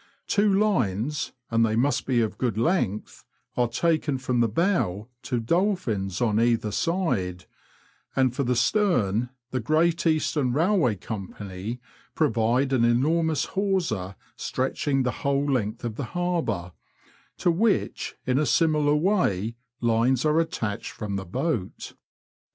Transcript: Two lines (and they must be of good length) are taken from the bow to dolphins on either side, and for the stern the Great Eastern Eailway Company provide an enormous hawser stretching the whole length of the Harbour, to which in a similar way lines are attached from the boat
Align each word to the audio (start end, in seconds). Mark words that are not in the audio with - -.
Two 0.25 0.51
lines 0.51 1.31
(and 1.51 1.63
they 1.63 1.75
must 1.75 2.07
be 2.07 2.21
of 2.21 2.39
good 2.39 2.57
length) 2.57 3.23
are 3.55 3.67
taken 3.67 4.17
from 4.17 4.39
the 4.39 4.49
bow 4.49 5.07
to 5.21 5.39
dolphins 5.39 6.19
on 6.21 6.39
either 6.39 6.71
side, 6.71 7.45
and 8.15 8.35
for 8.35 8.43
the 8.43 8.55
stern 8.55 9.29
the 9.51 9.59
Great 9.59 10.07
Eastern 10.07 10.53
Eailway 10.53 10.99
Company 10.99 11.79
provide 12.15 12.73
an 12.73 12.83
enormous 12.83 13.45
hawser 13.53 14.15
stretching 14.35 15.03
the 15.03 15.11
whole 15.21 15.45
length 15.45 15.83
of 15.83 15.97
the 15.97 16.05
Harbour, 16.17 16.71
to 17.37 17.51
which 17.51 18.15
in 18.25 18.39
a 18.39 18.45
similar 18.47 18.95
way 18.95 19.55
lines 19.81 20.25
are 20.25 20.39
attached 20.39 20.89
from 20.89 21.15
the 21.15 21.25
boat 21.25 21.93